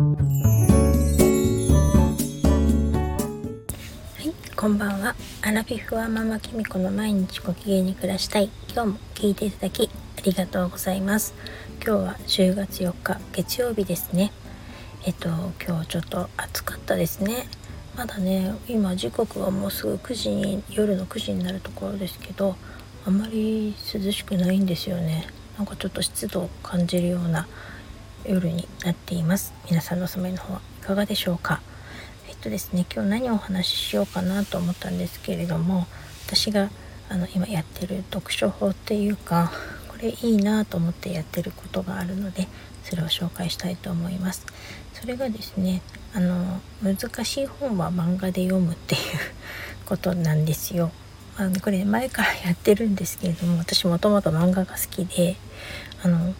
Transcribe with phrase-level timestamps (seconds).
[0.00, 0.06] は
[4.22, 5.14] いこんばんは。
[5.42, 8.48] アラフィフはママキミコの毎日ご機嫌に暮らしたい。
[8.72, 11.34] 今日も聞いていただきありがとうございます。
[11.84, 14.32] 今日は10月4日月曜日ですね。
[15.04, 15.28] えっと
[15.62, 17.46] 今日ちょっと暑かったですね。
[17.94, 22.56] まだね今時刻はもうすぐ9時に夜の9時になるところですけど
[23.04, 25.26] あんまり涼しくないんですよね。
[25.58, 27.46] なんかちょっと湿度を感じるような
[28.24, 29.52] 夜になっています。
[29.68, 31.60] 皆さんのお住まいの方はいかがでしょうか？
[32.28, 35.86] えっとですね今日何をお話ししようかなと思ったんですけれども
[36.26, 36.70] 私が
[37.08, 39.50] あの今やってる読書法っていうか
[39.88, 42.48] これいいなと思ってやってることがあるので
[42.84, 44.46] それを紹介したいと思います。
[44.94, 45.82] それがですね
[46.14, 49.00] あの難しい本は漫画で読むっていう
[49.86, 50.90] ことなんですよ。
[51.36, 55.36] あのこれ前からやってるんですけれども私もともと漫画が好きで
[56.04, 56.34] あの、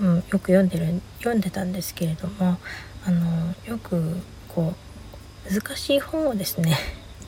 [0.00, 2.58] うん、よく読んでる読んでたんですけれども
[3.06, 4.16] あのよく
[4.48, 4.74] こ
[5.48, 6.76] う難しい本をですね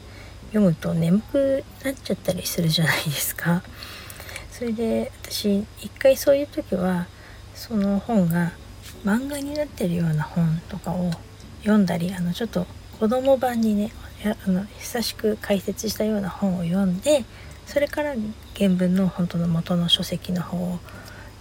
[0.52, 3.62] 読むと眠くなっちゃったりするじゃないですか。
[4.50, 7.06] それで私一回そういう時は
[7.54, 8.52] その本が
[9.04, 11.10] 漫画になってるような本とかを
[11.62, 12.66] 読んだりあのちょっと
[13.00, 13.92] 子供版にね
[14.24, 17.24] あの久しく解説したような本を読んで
[17.66, 18.14] それから
[18.56, 20.78] 原文の本当の元の書籍の方を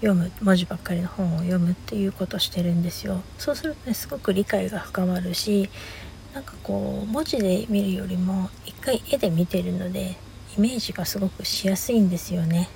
[0.01, 3.21] 読む文字ばっかりの本を読むっていうことをしてるんですよ。
[3.37, 5.69] そうするとねすごく理解が深まるし
[6.33, 10.17] なんかこう文字で見るよりも一回絵で見てるので
[10.57, 12.69] イメージがすごくしやすいんですよね。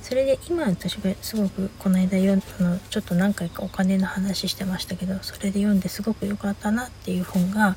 [0.00, 7.76] それで今私がすごくこの間読んのちょっと何回かお金の話してましたけどそれで読んですごく良かったなっていう本が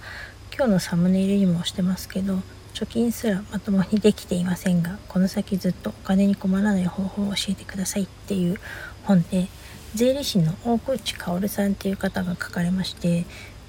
[0.56, 2.40] 今日のサムネイルにもしてますけど
[2.74, 8.60] 貯金すらまともにできていませんがこの先ずっとお金に困らない方法を教えてくださいっていう
[9.04, 9.48] 本で
[9.94, 13.26] 税理士の大河内薫さんっていう方が書かれまして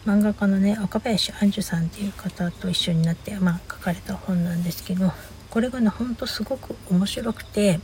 [0.06, 5.12] 漫画家のね若林杏樹さんっていう方と一緒になって、まあ、書かれた本なんですけど
[5.50, 7.80] これがねほんとすごく面白くて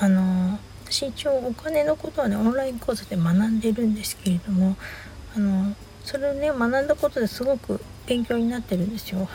[0.00, 4.76] あの私一応お金のことはねオンライン講座で学んでるんですけれども
[5.36, 5.74] あの
[6.04, 9.28] それをね学んだことですごく勉強になってるんですよ。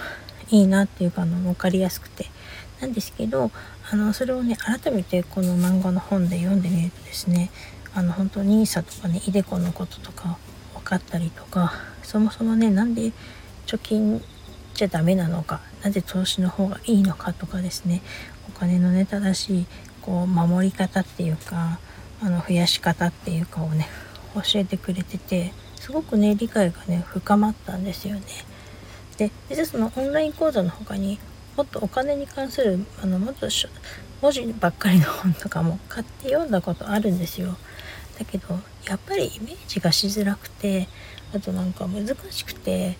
[0.49, 2.29] いいなっていうかあの分かりやすくて。
[2.83, 3.49] なんですけど
[3.89, 7.49] あのそれをね改めてこの漫画の本で読んでみるとですね
[7.95, 10.37] あの本当 NISA とかね iDeCo のこととか
[10.73, 11.73] 分かったりとか
[12.03, 13.13] そもそもねなんで
[13.65, 14.21] 貯金
[14.73, 18.01] じゃダメなのかなぜ投資の方がいいのかとかですね
[18.49, 19.65] お金のね正しい
[20.01, 21.79] こう守り方っていうか
[22.21, 23.87] あの増やし方っていうかをね
[24.35, 28.21] 教えてくれててすごくね理解がね深まったんですよね。
[29.17, 31.19] で実はそのオンライン講座の他に
[31.55, 33.47] もっとお金に関するあのもっと
[34.21, 37.57] 文字ばっかりの本とかも買って読んだことあるんですよ。
[38.17, 40.87] だけどやっぱりイメージがしづらくて
[41.35, 42.95] あとなんか難しくて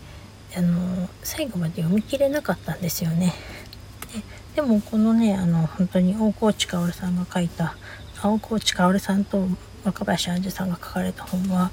[0.55, 3.33] あの最後まで読み切れなかったんですよね。
[4.55, 7.75] ででもこのねあの本当に大河内薫さんが書いた
[8.21, 9.47] 大河内薫さんと
[9.83, 11.71] 若林杏樹さんが書かれた本は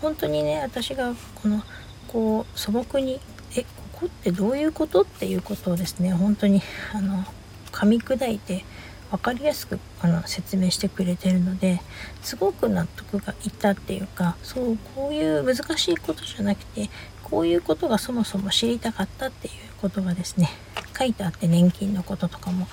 [0.00, 1.62] 本当にね私がこの
[2.08, 3.20] こう素朴に
[3.56, 3.64] 「え
[4.02, 7.24] こってどういうこと?」っていうことをですね本当にあの
[7.70, 8.64] 噛み砕いて
[9.10, 11.80] 分かりやすくあの説明してくれてるので
[12.22, 16.88] すごく納得がいったっていうかそうこういう難しいことじゃなくて
[17.22, 20.50] こういうことがそもそも知りたかったっていうことがですね
[20.98, 22.68] 書いてあって年金のこととかも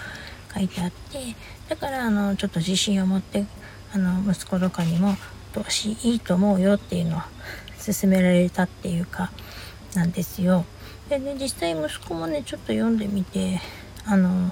[0.53, 1.35] 書いてあって
[1.67, 3.45] だからあのちょっと自信を持って
[3.93, 5.17] あの息子とかにも
[5.53, 7.27] 投資いいと思うよっていうのは
[7.85, 9.31] 勧められたっていうか
[9.95, 10.65] なんですよ。
[11.09, 13.59] でね実際息子もねちょっと読んでみて
[14.05, 14.51] あの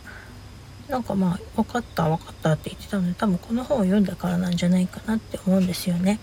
[0.89, 6.19] なんかまあ分かった分かったって言ってたので多分この本を読んだからなんじゃないかなって思うんですよね。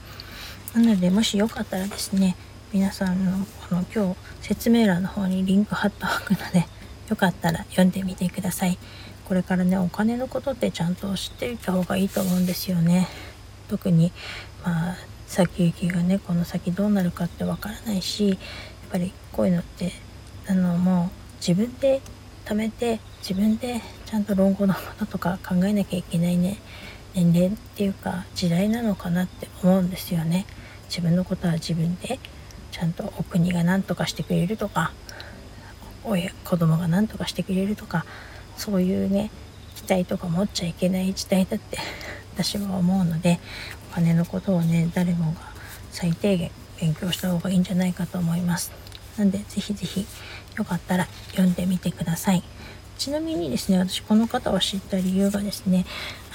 [0.75, 2.37] なのでもしよかったらですね
[2.73, 6.67] 皆さんのあの今日説明欄の方にリンク貼っておくので
[7.09, 8.79] よかったら読んでみてください。
[9.25, 13.07] これからねお金のことってちゃんと知っていた方がいいと思うんですよね。
[13.69, 14.13] 特に
[14.65, 14.97] まあ
[15.27, 18.39] 先行きがねこの先どうなるかってわからないしやっ
[18.91, 19.93] ぱりこういうのって
[20.47, 22.01] あのもう自分で
[22.45, 26.59] 貯めて自分でちゃんと老後のこととか考えなきゃいけないね
[27.15, 30.47] 年齢っていうか時代なのかなって思うんですよね。
[30.89, 32.19] 自分のことは自分で
[32.71, 34.93] ちゃんとお国が何とかしてくれるとか
[36.05, 38.05] 親子供が何とかしてくれるとか
[38.57, 39.31] そういうね
[39.75, 41.79] 期待とか持っちゃいけない時代だって
[42.35, 43.41] 私は思うので
[43.91, 45.41] お金のことをね誰もが
[45.91, 46.51] 最低限
[46.81, 48.73] 勉強した方がいいんじゃないかと思います
[49.19, 50.07] なんでぜひぜひ
[50.57, 52.43] よかったら読んでみてください。
[52.99, 55.85] ちなみにですね私この方を知った理由がですね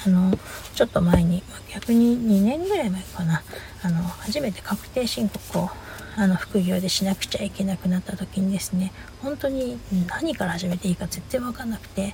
[0.06, 0.38] あの
[0.76, 1.42] ちょっと前に
[1.74, 3.44] 逆に2年ぐらい前かな
[3.82, 5.70] あの初めて確定申告を
[6.18, 8.92] あの副業でしなくちゃいけなくなった時にですね
[9.22, 12.14] 本当に何から始めていいか絶対分かんなくて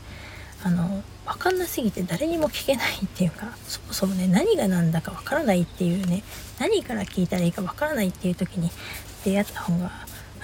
[0.63, 6.23] あの分かんなすぎて誰にも聞けないっていうかそもそもね何が何だか分からないっていうね
[6.59, 8.69] 何から聞いたらいいか分からないっていう時に
[9.23, 9.91] 出会った本が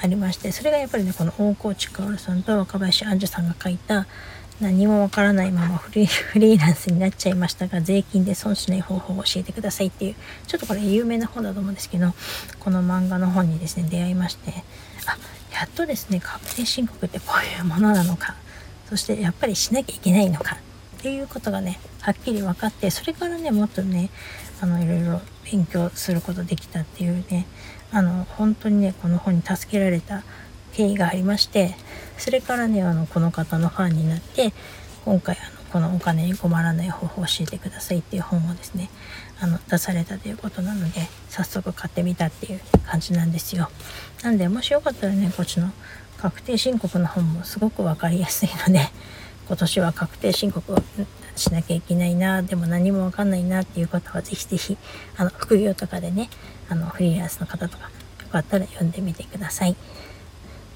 [0.02, 4.08] ありましてそれがやっぱりねこの大河内薫さんと若林杏樹さんが書いた
[4.60, 10.16] 何もわからないまま フリーランスになっちゃいましたが税金で損しない方法を教えてくださいっていう
[10.48, 12.14] ちょっとこれ有名な本だと思うんですけど
[12.60, 14.64] この漫画の本にですね出会いまして
[15.06, 15.18] あ
[15.54, 18.36] やっとですね確定申告ってこういうものなのか
[18.90, 20.58] そしてやっぱりしなきゃいけないのか
[20.98, 24.10] っていうことがねはっきり分かってそれからねもっとね
[24.62, 25.22] あのいろいろ
[25.52, 27.46] 勉強することできたっていうね
[27.92, 30.24] あの本当にねこの本に助けられた
[30.74, 31.76] 経緯がありまして
[32.18, 34.54] それからねあのこの方のファンになって
[35.04, 38.90] 今回あのこのお金に困らない方法を教えてくださいっていう本をですね
[39.40, 43.70] あの出されたということなので早速買ってみたっていう感じなんですよ。
[44.22, 45.72] なんでもしよかったらねこっちの
[46.18, 48.82] 確定申告の本もすごく分かりやすいので
[49.52, 50.78] 今年は確定申告を
[51.36, 54.78] しなきゃいけないなでも何も分かんないなっていう方は是非是非
[55.18, 56.30] あの副業とかでね
[56.70, 57.90] あのフリーランスの方とかよ
[58.32, 59.76] かったら読んでみてください。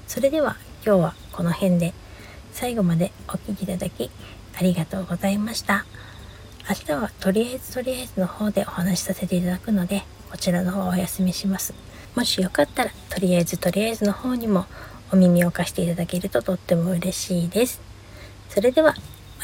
[0.06, 1.94] それでは今日はこの辺で
[2.52, 4.10] 最後までお聴きいただき
[4.58, 5.86] ありがとうございました。
[6.68, 11.72] 明日はとりあえずとりあえずの方でお話しさせていただくのでこちらの方お休みします。
[12.14, 14.66] もしよかったらとりあえずとりあえずの方にも
[15.10, 17.95] お耳を貸していただけるととっても嬉しいです。
[18.48, 18.94] それでは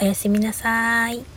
[0.00, 1.31] おやすみなさい。